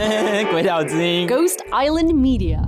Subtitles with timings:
[0.50, 1.28] 鬼岛之音。
[1.28, 2.58] Ghost Island Media.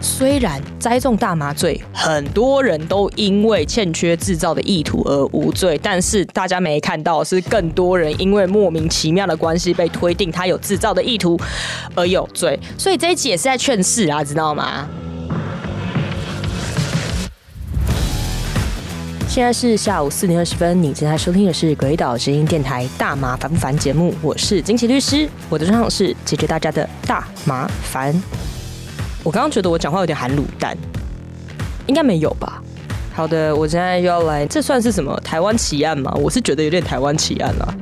[0.00, 11.38] 虽然栽种大麻罪，很多人都因为欠缺制造的意图而无罪，但是大家没看到是更多人因为莫名其妙的关系被推定他有制造的意图
[11.94, 12.58] 而有罪。
[12.76, 14.88] 所以这一集也是在劝世啊，知道吗？
[19.34, 28.14] 现在是下午四点二十分，你正在收听的是鬼岛之音电台大麻烦不烦节目，我是金奇律师，我的专长是解决大家的大麻烦。
[29.24, 30.78] 我刚刚觉得我讲话有点含卤蛋，
[31.88, 32.62] 应该没有吧？
[33.12, 36.14] 好的，我现在又要来，这算是什么台湾奇案吗？
[36.14, 37.74] 我是觉得有点台湾奇案了。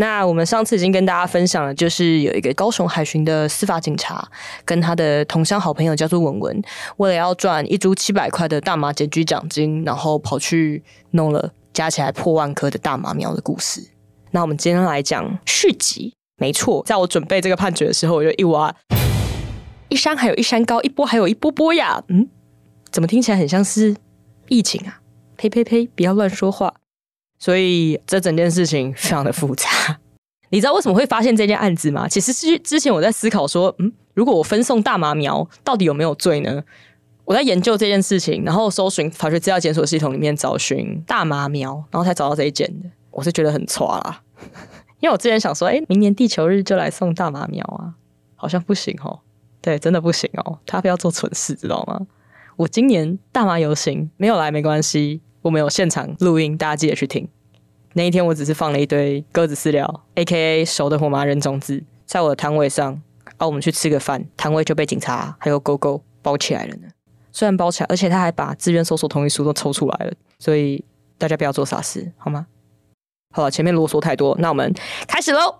[0.00, 4.26] 那我们上次已经跟大家分享了，就是有一个高雄海巡的司法警察，
[4.64, 6.62] 跟他的同乡好朋友叫做文文，
[6.98, 13.84] 为了要赚一株七百块的大麻检举奖金，然后跑去弄了加起来破万颗的大麻苗的故事。
[14.30, 16.14] 那我们今天来讲续集。
[16.36, 18.72] 没错，在我准备这个判决的时候，我就一挖，
[19.88, 22.00] 一山还有一山高，一波还有一波波呀。
[22.06, 22.28] 嗯，
[22.92, 23.96] 怎么听起来很像是
[24.46, 25.00] 疫情啊？
[25.36, 25.88] 呸呸呸！
[25.88, 26.72] 不要乱说话。
[27.38, 29.68] 所以这整件事情非常的复杂。
[30.50, 32.08] 你知道为什么会发现这件案子吗？
[32.08, 36.62] 其实是之前我在思考说，嗯，如果我分送大麻苗，到底有没有罪呢？
[37.24, 42.88] 我在研究这件事情，然后搜寻法学资料检索系统里面找寻大麻苗，然后才找到这一件的。
[43.10, 44.22] 我是觉得很错啦。
[45.00, 47.92] 因为我之前想说，哎，明年地球日就来送大麻苗啊，
[48.34, 49.20] 好像不行哦。
[49.60, 52.06] 对，真的不行哦，他不要做蠢事，知道吗？
[52.56, 57.28] 我今年大麻游行没有来没关系，我们有现场录音，大家记得去听。
[57.94, 63.00] 那一天我只是放了一堆鸽子饲料，A K A 熟的火麻仁种子，在我的摊位上，
[63.38, 66.88] 啊，我们去吃个饭，摊位就被警察还有狗狗包起来了呢。
[67.32, 70.84] 虽然包起来，而且他还把自愿搜索同意书都抽出来了，所以
[71.16, 72.46] 大家不要做傻事，好吗？
[73.34, 74.74] 好了，前面啰嗦太多，那我们
[75.06, 75.54] 开始喽。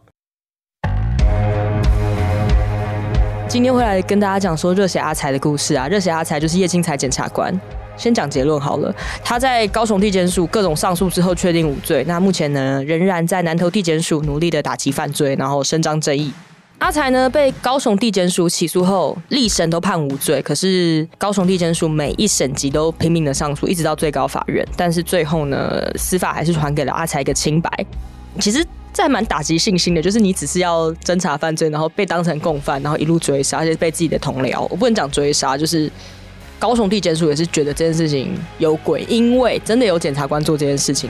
[3.49, 5.89] 今天会来跟大家讲说热血阿才的故事啊。
[5.89, 7.59] 热血阿才就是叶青才检察官。
[7.99, 12.05] 先讲结论好了，他在高雄地检署各种上诉之后确定无罪。
[12.07, 16.33] 那目前呢，仍然在南投地检署努力的打击犯罪，然后伸张正义。
[16.79, 20.41] 阿才呢被高雄地检署起诉后，历审都判无罪。
[20.43, 24.65] 可是高雄地检署每一审级都拼命的上诉，一直到最高法院。
[24.77, 27.69] 但是最后呢，司法还是还给了阿才一个清白。
[28.39, 35.91] 其实这还蛮打击信心的，就是你只是要侦查犯罪，然后被当成共犯，然后一路追杀，而且被自己的同僚，我不能讲追杀，就是
[36.59, 41.09] 高雄地检署也是觉得这件事情有鬼，因为真的有检察官做这件事情。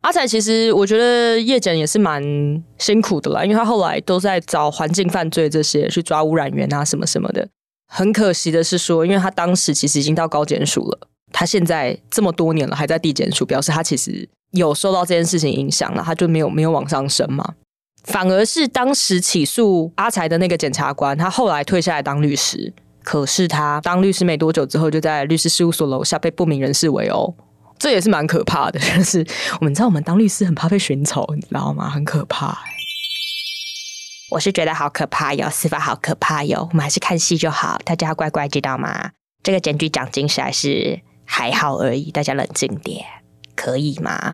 [0.00, 2.22] 阿才其实我觉得叶检也是蛮
[2.78, 7.48] 辛苦的啦，因为他后来都在找环境犯罪这些去抓污染源啊什么什么的。
[7.88, 17.54] 很可惜的是说，因为他当时其实已经到高检署了，他现在这么多年了还在地检署，表示他其实有受到这件事情影响了，他就没有没有往上升嘛。
[18.06, 22.72] 反而是当时起诉阿才的那个检察官，他后来退下来当律师，
[23.02, 27.34] 可是他当律师没多久之后，就在律师事务所楼下被不明人士围殴。
[27.78, 29.26] 这也是蛮可怕的，就是
[29.60, 31.90] 我们知道我们当律师很怕被寻仇，你知道吗？
[31.90, 32.58] 很可怕、
[34.30, 36.66] 我是觉得好可怕哟，司法好可怕哟。
[36.70, 39.10] 我们还是看戏就好，大家乖乖知道吗？
[39.42, 43.04] 这个检举奖金实在是还好而已，大家冷静点，
[43.54, 44.32] 可以吗？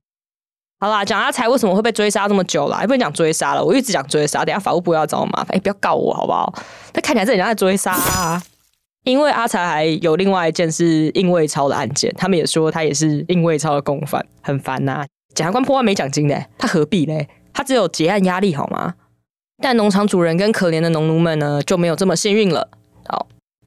[0.82, 2.80] 好啦，讲阿才为什么会被追杀这么久啦？
[2.80, 6.52] 也不能讲追杀了，我一直讲追杀，等下法务部要找我麻烦，哎、不要告我好不好？
[6.92, 8.42] 他看起来是人家在追杀、啊。
[9.04, 15.06] 因为阿才还有另外一件是应卫超的案件，他们也说他也是应卫超的共犯，很烦呐、
[15.36, 17.16] 检察官破案没奖金的，他何必呢？
[17.52, 18.94] 他只有结案压力好吗？
[19.62, 22.68] 但农场主人跟可怜的农奴们呢就没有这么幸运了。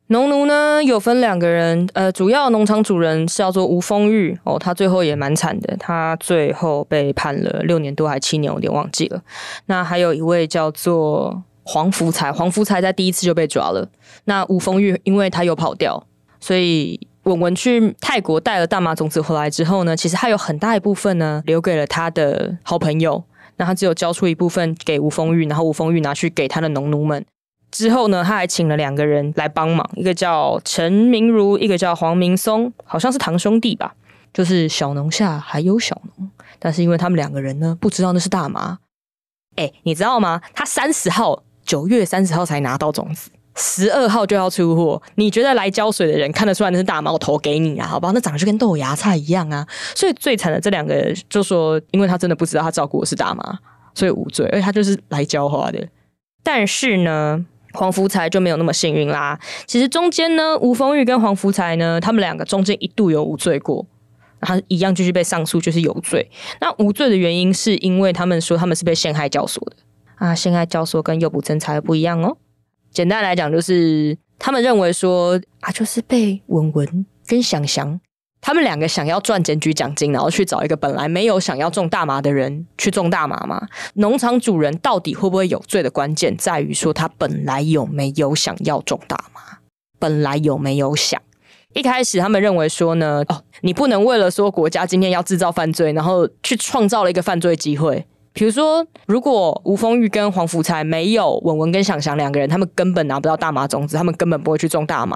[0.08, 9.22] 农奴呢有分两个人，呃，主要农场主人是叫做吴丰玉哦，他最后也蛮惨的，他最后被判了六年多还七年，我有点忘记了。
[9.66, 11.44] 那还有一位叫做。
[11.68, 13.90] 黄福才，黄福才在第一次就被抓了。
[14.26, 16.06] 那吴丰玉因为他有跑掉，
[16.40, 23.24] 所以文文去泰国带了大麻种子回来之后呢，其实他有很大一部分呢留给了他的好朋友。
[23.58, 27.26] 那他只有交出一部分给吴丰玉，然后吴丰玉拿去给他的农奴们。
[27.76, 33.94] 之后呢，他还请了两个人来帮忙，一个叫陈明如，一个叫黄明松，好像是堂兄弟吧。
[34.34, 36.30] 就是小农下还有小农，
[36.60, 38.80] 但是因为他们两个人呢不知道那是大麻。
[39.56, 40.42] 哎，你知道吗？
[40.54, 41.44] 他三十号。
[41.66, 45.02] 九月三十号才拿到种子，十二号就要出货。
[45.16, 48.14] 你觉得来浇水的人看得出来那是大麻，我投给你啊，好不好？
[48.14, 49.66] 那长得就跟豆芽菜一样啊。
[49.96, 53.58] 所以最惨的这两个，就说因为他真的不知道他照顾的是大麻，
[53.96, 55.88] 所以无罪，而且他就是来浇花的。
[56.44, 57.44] 但是呢，
[57.76, 59.38] 黄福才就没有那么幸运啦。
[59.68, 63.86] 其实中间呢，吴峰玉跟黄福才呢，他们两个中间一度有无罪过，
[64.42, 66.30] 他一样继续被上诉，就是有罪。
[66.62, 69.76] 那无罪的原因是因为他们说他们是被陷害教唆的
[70.16, 72.38] 啊，陷害教唆跟诱捕侦查不一样哦。
[72.92, 78.00] 简单来讲，就是他们认为说啊，就是被文文跟想翔。
[78.46, 83.68] 他们两个想要赚检举奖金，然后去找一个本来没有想要种大麻的人去种大麻吗？
[83.96, 89.42] 农场主人到底会不会有罪的关键在于说他本来有没有想要种大麻，
[89.98, 91.20] 本来有没有想。
[91.74, 98.06] 一开始他们认为说呢，哦，你不能为了说国家今天要制造犯罪，然后去创造了一个犯罪机会。
[98.32, 105.16] 比如说，如果吴峰玉跟黄福才没有文文跟想翔两个人，他们根本拿不到大麻种子，他们根本不会去种大麻。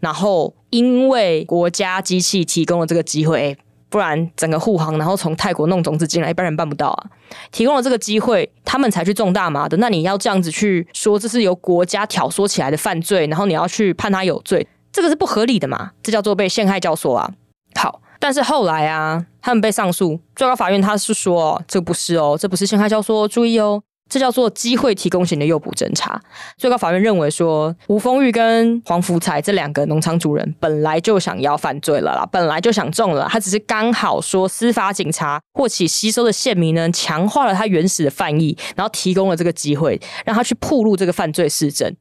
[0.00, 3.56] 然后，因为国家机器提供了这个机会，
[3.88, 7.10] 不然整个护航，然后从泰国弄种子进来，一般人办不到啊。
[7.52, 9.76] 提供了这个机会，他们才去种大麻的。
[9.78, 15.92] 那你要这样子去说，这是由国家挑唆起来的犯罪，然后你要去判他有罪，这个是不合理的嘛？
[16.02, 17.30] 这叫做被陷害教唆啊。
[17.74, 18.00] 好。
[18.20, 26.20] 但是后来啊，他们被上诉，最高法院他是说，这不是哦，这不是陷害教唆，注意哦，这叫做机会提供型的诱捕侦查。
[26.56, 41.94] 最高法院认为说，吴丰玉跟黄福才这两个农场主人本来就想要犯罪了啦，本来就想中了，他只是刚好说司法警察或其吸收的县民呢，强化了他原始的犯意，然后提供了这个机会，让他去铺露这个犯罪事证，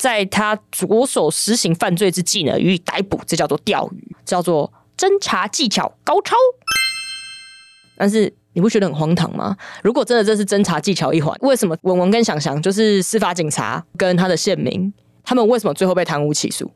[0.00, 4.72] 在他着手实行犯罪之际呢，予以逮捕，这叫做钓鱼，叫做。
[4.98, 6.34] 侦查技巧高超，
[7.96, 9.56] 但是你不觉得很荒唐吗？
[9.84, 16.68] 如果真的这是侦查技巧一环，为什么文文跟想想就是司法警察跟他的县民，他们为什么最后被贪污起诉？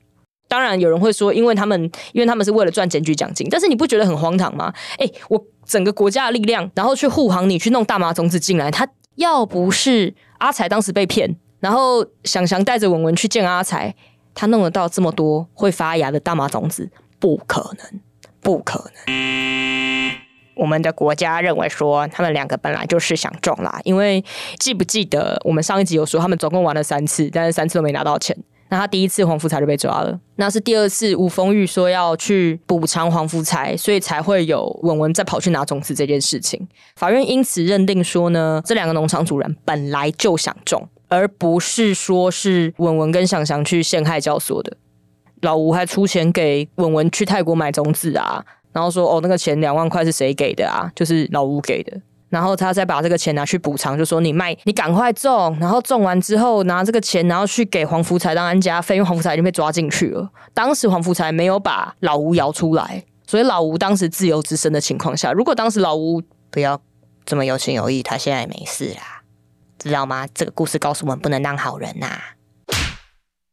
[0.46, 4.72] 当然有人会说，因为他们因为他们是为了赚检举奖金，但是你不觉得很荒唐吗？
[4.96, 8.86] 哎，我整个国家的力量，然后去护航你去弄大麻种子进来，他
[9.16, 13.92] 要不是阿才当时被骗，然后想想带着文文去见阿才，
[14.34, 16.88] 他弄得到这么多会发芽的大麻种子，
[17.18, 18.00] 不可能。
[18.44, 19.14] 不可能！
[20.62, 23.80] 我们的国家认为说，他们两个本来就是想中啦。
[23.82, 24.24] 因为
[24.60, 28.36] 记不记得我们上一集有说，他们总共玩了三次，但是三次都没拿到钱。
[28.68, 36.68] 那他第一次黄福才就被抓了，那是第二次吴丰玉说要去补偿黄福才，所以才会有文文再跑去拿种子这件事情。
[36.94, 44.76] 法院因此认定说呢，这两个农场主人本来就想种，而不是说是文文跟想想去陷害教唆的。
[45.40, 50.90] 老吴还出钱给文文去泰国买种子啊，然后说哦，那个钱两万块是谁给的啊？
[50.94, 52.00] 就是老吴给的。
[52.30, 60.30] 然后他再把这个钱拿去补偿，就说你卖，你赶快种，然后种完之后拿这个钱，然后去给黄福才当安家费，因为黄福才已经被抓进去了。
[60.54, 66.80] 当时黄福才没有把老吴摇出来，所以老吴当时自由之身的情况下，如果当时老吴不要
[67.26, 69.22] 这么有情有义，他现在也没事啦，
[69.78, 70.26] 知道吗？
[70.32, 72.18] 这个故事告诉我们不能当好人呐。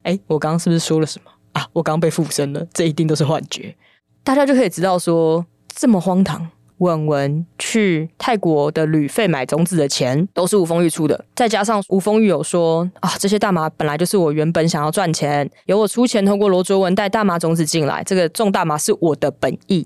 [0.04, 1.30] 哎，我刚刚是不是说了什么？
[1.51, 1.68] 啊！
[1.74, 3.75] 我刚被附身了，这一定都是幻觉。
[4.24, 6.50] 大家就可以知道说，这么荒唐。
[6.80, 19.86] 文文去泰国的旅费买种子的钱都是吴丰玉出的，再加上吴丰玉有说啊，这些大麻本来就是我原本想要赚钱，由我出钱通过罗卓文带大麻种子进来，这个种大麻是我的本意，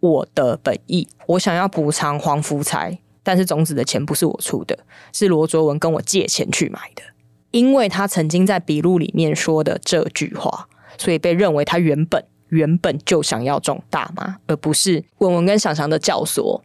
[0.00, 4.78] 我的本意，我想要补偿黄福才，但是种子的钱不是我出的，
[5.12, 7.02] 是罗卓文跟我借钱去买的。
[7.50, 10.66] 因为他曾经在笔录里面说的这句话，
[10.96, 16.60] 所以被认为他原本原本就想要种大麻，而不是文文跟想象的教唆。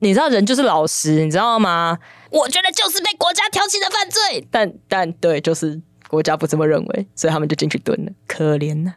[0.00, 1.98] 你知道人就是老实，你知道吗？
[2.30, 8.12] 我觉得就是被国家挑起的犯罪，但但对，就是国家不这么认为，所以他们就进去蹲了。
[8.26, 8.94] 可怜呐，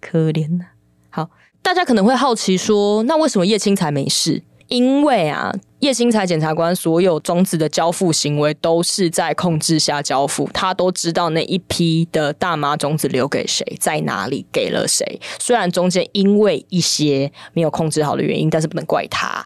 [0.00, 0.64] 可怜呐。
[1.10, 1.30] 好，
[1.62, 4.42] 大家可能会好奇说，那为什么叶青才没事？
[4.72, 15.20] 因为啊，叶星才检察官所有种子的交付行为都是在控制下交付，他都知道那一批的大麻种子留给谁，在哪里，给了谁。
[15.38, 19.44] 虽然中间因为一些没有控制好的原因，但是不能怪他。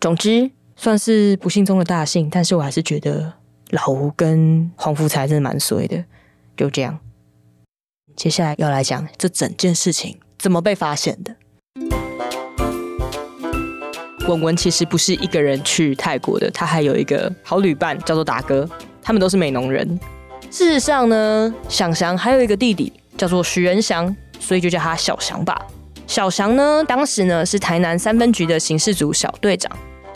[0.00, 3.34] 总之，算是不幸中的大幸，但是我还是觉得
[3.70, 6.04] 老吴跟黄福才真的蛮衰的。
[6.56, 6.98] 就这样，
[8.16, 11.36] 接下来要来讲这整件事情怎么被发现的。
[14.26, 18.68] 文文其实不是一个人去泰国的，他还有一个好旅伴叫做达哥，
[19.00, 19.98] 他们都是美农人。
[20.50, 25.60] 事实上呢，想祥还有一个弟弟叫做许仁祥，所以就叫他小祥吧。
[26.08, 29.70] 小祥呢，当时呢是台南三分局的刑事组小队长，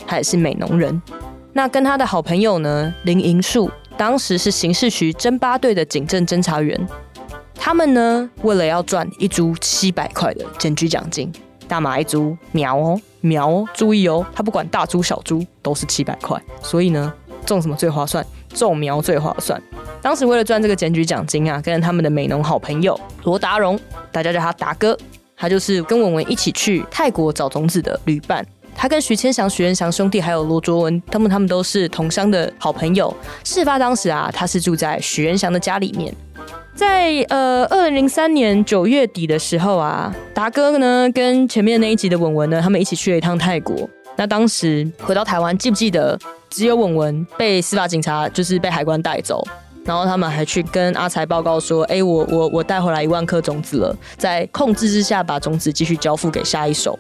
[0.07, 1.00] 他也是美农人。
[1.52, 6.88] 那跟他的好朋友呢林银树，当时是刑事局侦八队的警政侦查员。
[7.55, 11.31] 他们呢为了要赚一株七百块的检举奖金。
[11.71, 17.12] 大马一株苗哦苗哦，注意哦，它不管大株小株都是七百块，所以呢，
[17.47, 18.27] 种什么最划算？
[18.53, 19.62] 种苗最划算。
[20.03, 23.79] 当时为了赚这个检举奖金啊，跟他们的美农好朋友罗达荣，
[24.11, 24.99] 大家叫他达哥，
[25.37, 28.45] 他就是跟文文一起去泰国找种子的旅伴。
[28.75, 33.15] 他跟徐千祥、徐元祥兄弟还有罗卓文，他们他们都是同乡的好朋友。
[33.45, 36.12] 事发当时啊，他是住在徐元祥的家里面。
[36.80, 43.87] 在呃二零零三年九月底的时候啊，达哥呢跟前面那一集的文文呢，他们一起去了一趟泰国。
[44.16, 46.18] 那当时回到台湾，记不记得
[46.49, 49.46] 只有文文被司法警察就是被海关带走，
[49.84, 56.99] 然后他们还去跟阿才报告说，哎，我我我带回来一万颗种子了，在控制之下把种子继续交付给下一手。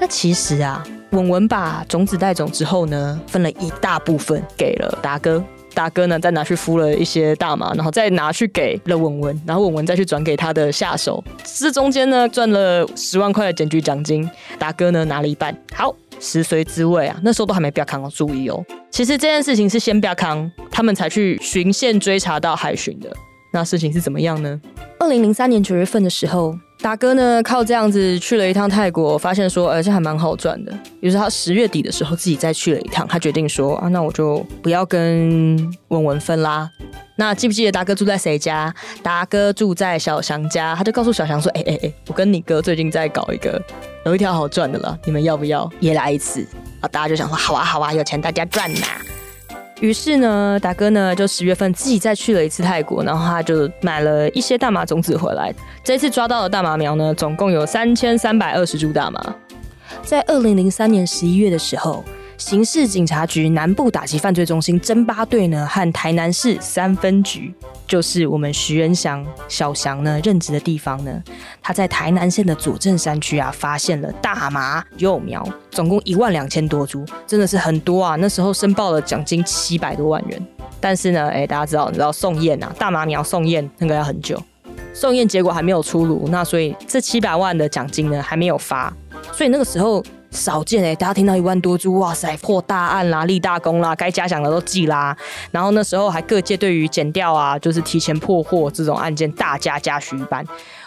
[0.00, 5.44] 那其实啊，文文把种子带走之后呢，分了一大部分给了达哥。
[5.78, 15.56] 大哥呢，再拿去敷了一些大麻，然后再拿去给了文文，然后文文再去转给他的下手，这中间呢赚了十万块的检举奖金，大哥呢拿了一半。
[15.72, 18.60] 好，食髓知味啊，那时候都还没不要康注意哦。
[18.90, 23.08] 其实这件事情是先不要康，他们才去循线追查到海巡的。
[23.52, 24.60] 那事情是怎么样呢？
[24.98, 26.58] 二零零三年九月份的时候。
[26.80, 30.72] 达哥呢，靠这样子去了一趟泰国，发现说，而且还蛮好赚的。
[31.00, 35.56] 于是他十月底的时候自己再去了一趟，他决定说啊，那我就不要跟
[35.88, 36.70] 文文分啦。
[37.16, 38.72] 那记不记得达哥住在谁家？
[39.02, 43.60] 达哥住在小翔家，他就告诉小翔说，哎哎哎，我跟你哥最近在搞一个
[44.06, 46.46] 有一条好赚的了，你们要不要也来一次？
[46.80, 48.86] 啊，大家就想说，好啊好啊，有钱大家赚呐。
[49.80, 55.54] 于是呢，达哥呢就十月份自己再去了一次泰国，然后他就买了一些大麻种子回来。
[55.84, 59.34] 这次抓到的大麻苗呢，总共有三千三百二十株大麻。
[60.02, 62.04] 在二零零三年十一月的时候。
[62.38, 67.52] 刑事警察局南部打击犯罪中心侦八队呢，和台南市三分局，
[67.86, 71.20] 就是我们徐仁祥小祥呢任职的地方呢，
[71.60, 78.14] 他在台南县的左镇山区啊，发现了大麻幼苗，总共一万两千多株，真的是很多啊！
[78.14, 80.40] 那时候申报了奖金七百多万元，
[80.80, 84.40] 但是呢，哎，大家知道，你知道送验啊，大麻苗送验那个要很久，
[84.94, 88.94] 送验结果还没有出炉，那所以这七百万的奖金呢还没有发，
[89.32, 90.04] 所以那个时候。
[90.30, 95.16] 少见哎，大家听到一万多株，哇塞，破大案啦，立大功啦，该嘉奖的都记啦。
[95.50, 100.44] 然后那时候还各界对于剪掉啊，就是提前破获这种案件大加嘉许一般。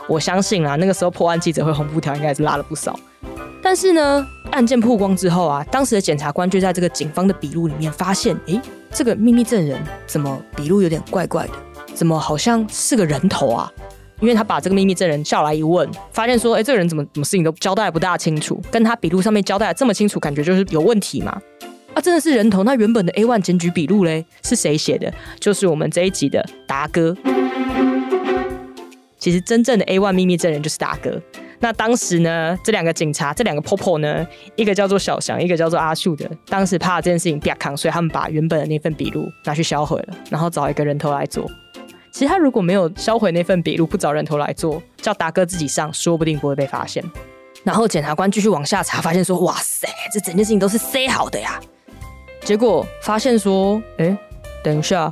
[0.07, 2.97] 我相信啊，那个时候破案记者会红布条应该是拉了不少。
[3.63, 8.59] 但是呢，案件曝光之后啊，当时的检察官就在这个警方的笔录里面发现，诶，
[8.91, 11.53] 这个秘密证人怎么笔录有点怪怪的？
[11.93, 13.71] 怎么好像是个人头啊？
[14.21, 21.41] 因为他把这个秘密证人叫来一问，发现说，哎，这个人怎么什么事情都交代不大清楚，跟他笔录上面交代的这么清楚，感觉就是有问题嘛？
[21.93, 22.63] 啊，真的是人头？
[22.63, 25.11] 那原本的 A one 检举笔录嘞，是谁写的？
[25.39, 27.17] 就是我们这一集的达哥。
[29.17, 31.21] 其实真正的 A one 秘密证人就是达哥。
[31.59, 34.25] 那当时呢，这两个警察，这两个婆婆呢，
[34.55, 41.45] 一个叫做小翔，一个叫做阿树的，当时怕这件事情变扛，所以他们把原本的那份笔录拿去销毁了，然后找一个人头来做。
[42.11, 47.03] 其实他如果没有销毁那份笔录，不找人头来做，叫达哥自己上，说不定不会被发现。
[47.63, 51.59] 然后检察官继续往下查，发现说：“哇塞，这整件事情都是塞好的呀！”
[52.43, 54.17] 结果发现说：“哎，
[54.63, 55.11] 等一下，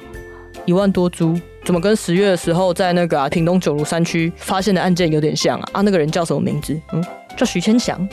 [0.66, 5.70] 一万多株，怎么跟十月的时候在那个啊屏东九如山区发现的案件有点像啊？
[5.74, 6.80] 啊，那个人叫什么名字？
[6.92, 7.04] 嗯，
[7.38, 8.06] 叫徐千祥。”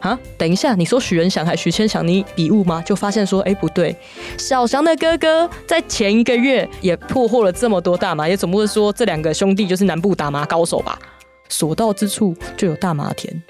[0.00, 2.82] 啊，等一下，你说许仁祥还许千祥你笔误吗？
[2.82, 3.96] 就发现说，哎，不对，
[4.36, 10.98] 小翔的哥哥在前一个月也破获了这么多大麻，也总不会说这两个兄弟就是南部打麻高手吧？
[11.48, 13.42] 所到之处就有大麻田，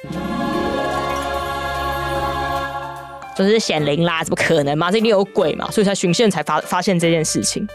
[3.37, 4.91] 这是显灵啦，怎么可能嘛？
[4.91, 5.71] 这一定有鬼嘛？
[5.71, 7.67] 所以才巡线才发发现这件事情。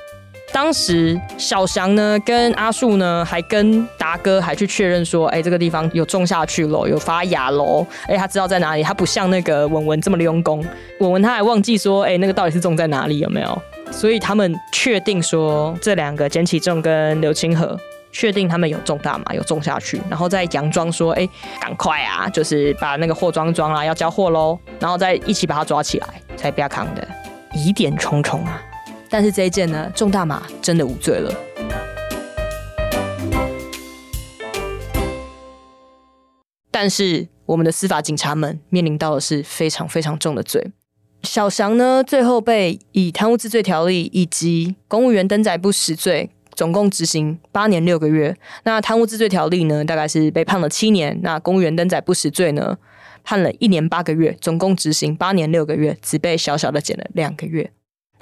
[0.53, 10.63] 当时小翔呢，跟阿树呢，还跟达哥还去确认说，哎，这个地方有种下去了，有发芽喽，哎，他知道在哪里，他不像那个文文这么用功，
[10.99, 13.61] 文文他还忘记说，哎，那个到底是种在哪里，有没有？
[13.91, 17.75] 所以他们确定说，这两个简启正跟刘清河
[18.11, 21.27] 确定他们有种大麻，有种下去，然后再佯装说，哎，
[21.59, 26.07] 赶快啊，就是把那个货装装啦，要交货喽，然后再一起把他抓起来，
[26.37, 27.07] 才不要扛的，
[27.55, 28.61] 疑点重重啊。
[29.13, 31.31] 但是这一件呢，中大麻真的无罪了。
[36.71, 40.71] 但是我们的司法警察们面临到的是非常非常重的罪。
[41.21, 48.35] 小翔呢，最后被以贪污治罪条例以及公务员登载不实罪，总共执行八年六个月。
[48.63, 52.79] 那贪污治罪条例呢，大概是被判了七年；那公务员登载不实罪呢，
[53.23, 57.71] 判了一年八个月，总共执行八年六个月，只被小小的减了两个月。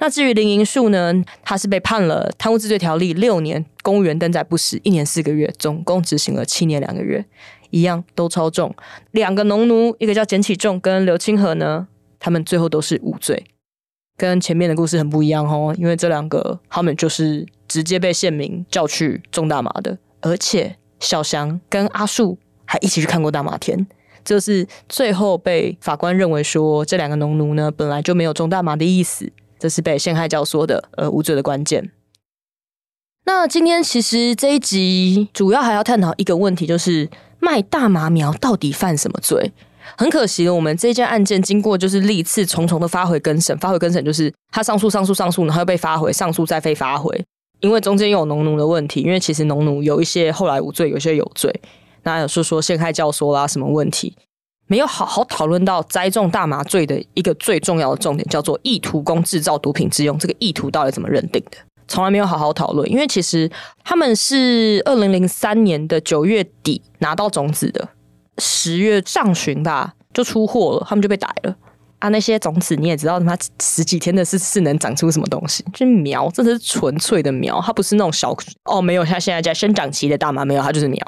[0.02, 1.14] 那至于林银树呢？
[1.44, 7.24] 他是被判了贪污治罪条例六年，公务员登载不实一年四个月，总共执行了七年两个月，
[7.70, 8.74] 一样都超重。
[9.12, 11.86] 两个农奴，一个叫简启仲跟刘清河呢，
[12.18, 13.44] 他们最后都是无罪，
[14.16, 15.72] 跟前面的故事很不一样哦。
[15.78, 23.86] 因为这两个他们就是直接被县民叫去种大麻的，而且小翔跟阿树还一起去看过大麻田。
[24.24, 29.30] 这是最后被法官认为说，这两个农奴呢本来就没有种大麻的意思，
[29.62, 31.92] 这是被陷害教唆的，呃，无罪的关键。
[33.26, 39.52] 那今天其实这一集主要还要探讨一个问题，就是卖大麻苗到底犯什么罪？
[39.96, 47.24] 很可惜的，我们这件案件经过就是历次重重的发回更审，发回更审就是他上诉、上诉、上诉，然后又被发回，上诉再被发回，
[47.60, 51.54] 因为中间有农奴的问题，因为其实农奴有一些后来无罪，有些有罪。
[52.02, 54.16] 那有说说陷害教唆啦什么问题，
[54.72, 61.58] 没有好好讨论到栽种大麻罪的一个最重要的重点，叫做意图供制造毒品之用，这个意图到底怎么认定的？
[61.86, 63.50] 从来没有好好讨论，因为其实
[63.84, 67.86] 他们是二零零三年的九月底拿到种子的，
[68.38, 71.54] 十月上旬吧就出货了，他们就被逮了
[71.98, 72.08] 啊！
[72.08, 75.62] 那些种子你也知道，他妈十几天的是是能长出什么东西？
[75.74, 80.98] 就苗，这是纯粹的苗，它不是那种小哦，没有像现在在生长期的大麻，没有，它就是苗，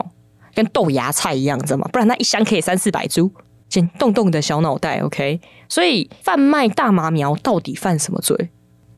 [0.54, 1.88] 跟豆芽菜一样，知道吗？
[1.90, 3.32] 不然它一箱可以三四百株，
[3.68, 5.40] 先动动你的小脑袋，OK？
[5.68, 8.50] 所以贩卖大麻苗到底犯什么罪？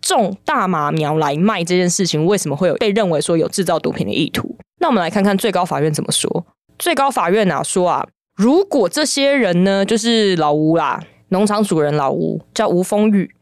[0.03, 4.57] 种大麻苗来卖这件事情，为什么会有被认为说有制造毒品的意图？
[4.79, 6.47] 那我们来看看最高法院怎么说。
[6.79, 8.07] 最高法院啊说啊，
[8.37, 13.35] 如果这些人呢，就是老吴啦，农场主人老吴叫吴风玉，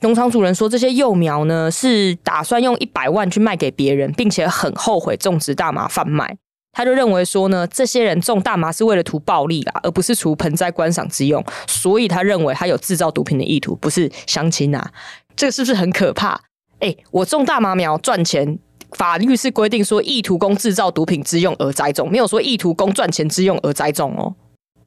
[0.00, 6.36] 农场主人说这些幼苗呢是打算用一百万去卖给别人，并且很后悔种植大麻贩卖。
[6.74, 14.92] 他就认为说呢，这些人种大麻是为了图暴利啦，而不是除盆栽观赏之用，所以他认为他有制造毒品的意图，不是相亲啊。
[15.36, 16.38] 这个是不是很可怕？
[16.80, 18.58] 哎，我种大麻苗赚钱，
[18.92, 24.34] 法律是规定说意图供制造毒品之用而栽种，没有说意图供赚钱之用而栽种哦。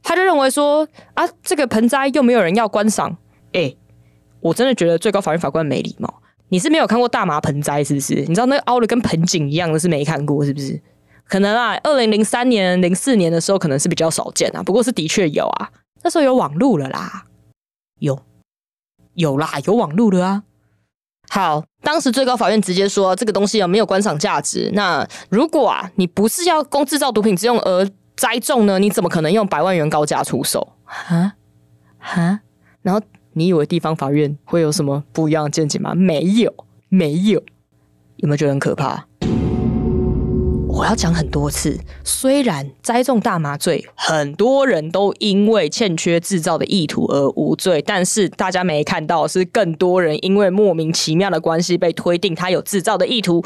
[0.03, 3.17] 他就认为说啊，这个盆栽又没有人要观赏，
[3.53, 3.73] 哎，
[4.41, 6.21] 我真的觉得最高法院法官没礼貌。
[6.49, 8.15] 你是没有看过大麻盆栽是不是？
[8.15, 10.81] 你知道那凹的跟盆景一样的是没看过是不是？
[11.27, 15.69] 可能啊，二零零三年、零四年的时候可能是比较少见啊，不过是的确有啊，
[16.03, 17.25] 那时候有网路了啦，
[17.99, 18.19] 有。
[19.13, 20.43] 有啦，有网路了啊。
[21.29, 24.69] 好，当时最高法院直接说这个东西啊没有观赏价值。
[24.73, 30.71] 那如果啊你不是要供制造毒品之用而栽种呢，你怎么可能用百万元高价出售？
[30.85, 31.35] 啊
[31.97, 32.41] 啊，
[32.83, 33.01] 然后
[33.33, 35.95] 你以为地方法院会有什么不一样的见解吗？
[35.95, 36.53] 没有，
[36.89, 37.43] 没有。
[38.17, 39.06] 有没有觉得很可怕？
[40.77, 53.43] 我要讲很多次，虽然栽种大麻罪，很多人都因为欠缺制造的意图而无罪，但是大家没看到是更多人因为莫名其妙的关系被推定他有制造的意图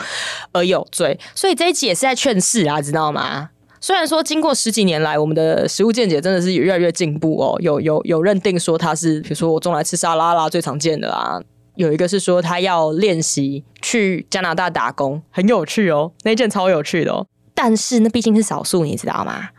[0.51, 1.17] 而有罪。
[1.33, 3.51] 所以这一集也是在劝世啊，知道吗？
[3.79, 11.41] 虽然说经过十几年来，我们的食物见解真的是越来越进步哦，有有有认定说他是，比如说我种来吃沙拉啦，最常见的啦。
[11.81, 17.25] 有一个是说他要练习去加拿大打工，很有趣哦，那件超有趣的哦。
[17.55, 19.49] 但是那毕竟是少数，你知道吗？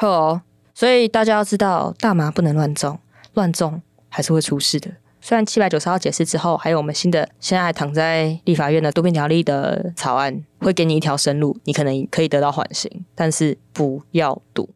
[0.00, 0.42] 哦，
[0.74, 2.98] 所以大家要知道，大麻不能乱种，
[3.34, 4.90] 乱种还是会出事的。
[5.20, 14.68] 虽然七百九十号解释之后，还有我们新的现在躺在立法院的毒品条例的草案，会给你一条生路，你可能可以得到缓刑，但是不要赌。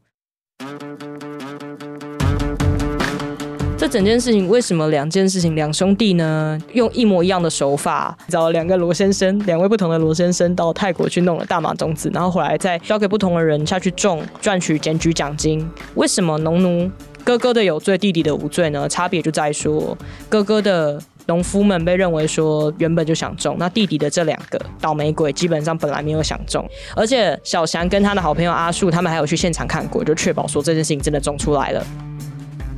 [3.82, 6.56] 这整件事情为什么两件事情两兄弟呢？
[6.72, 15.68] 用一模一样的手法，找两个罗先生，两位不同的罗先生到泰国去弄了大麻种子，然后回来再交给不同的人下去种，赚取检举奖金。
[15.96, 16.88] 为什么农奴
[17.24, 18.88] 哥哥的有罪，弟弟的无罪呢？
[18.88, 26.64] 差别就在说，哥哥的农夫们被认为说原本就想种，那弟弟的这两个倒霉鬼基本上本来没有想种，
[26.94, 31.84] 而且小翔跟他的好朋友阿树他们还有去现场看过，就确保说这件事情真的种出来了。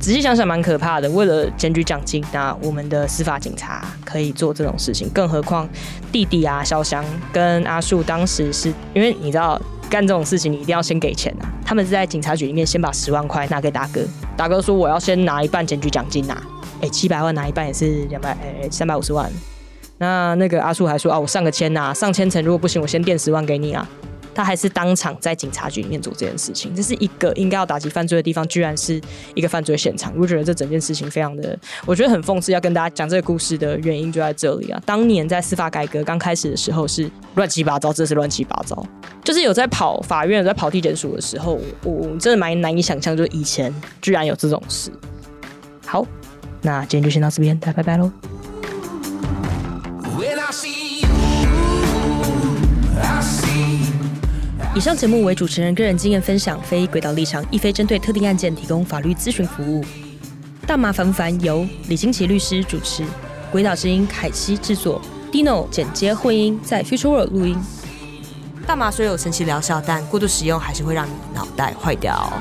[0.05, 1.09] 仔细想想，蛮可怕的。
[1.09, 5.67] 为了检举奖金，那我们的司法警察可以做这种事情，更何况
[6.11, 11.49] 弟弟啊，小翔跟阿树当时是因为你知道干这种事情，你一定要先给钱啊。
[11.65, 13.99] 他们是在警察局里面先把十万块拿给大哥，
[14.37, 16.39] 大哥说我要先拿一半检举奖金拿，
[16.81, 19.27] 哎，七百万拿一半也是两百，哎，三百五十万。
[19.97, 23.89] 那那个阿树还说啊，我上个签呐，上千层，如果不行，我先垫十万给你啊。
[24.35, 29.01] 他还是当场在警察局里面做这件事情，这是一个应该要打击犯罪的地方，居然是
[29.33, 30.13] 一个犯罪现场。
[30.17, 32.51] 我觉得这整件事情非常的，我觉得很讽刺。
[32.51, 34.81] 要跟大家讲这个故事的原因就在这里啊！
[34.85, 38.85] 当年在司法改革刚开始的时候是乱七八糟，这是乱七八糟。
[39.23, 44.91] 就是有在跑法院、有在跑地检署的时候，我真的蛮难以想象，就是以前居然有这种事。
[45.85, 46.05] 好，
[46.61, 48.11] 那今天就先到这边，大家拜拜喽。
[54.75, 59.81] 以上节目为主持人个人经验分享，非轨道立场，亦非针对特定案件提供法律咨询服务。
[60.67, 61.39] 大麻烦不烦？
[61.39, 63.05] 由李金奇律师主持，
[63.49, 65.01] 轨道之音凯西制作。
[65.31, 67.57] Dino 剪接混音，在 Future World 录音。
[68.67, 72.33] 大麻虽有神奇疗效，但过度使用还是会让你脑袋坏掉。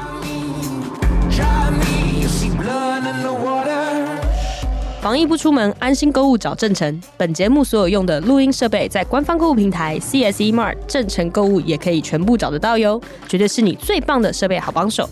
[5.05, 7.03] 防疫不出门，安心购物找正成。
[7.19, 15.07] 本节目所有用的录音设备，在官方购物平台 CSE Mart 正成购物也可以全部找得到哟，绝对是你最棒的设备好帮手。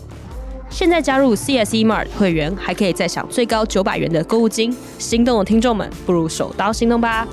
[0.67, 4.75] 现在加入 CSE Mart 会员，还可以再享最高九百元的购物金。
[4.97, 7.27] 心动的听众们，不如手刀行动吧！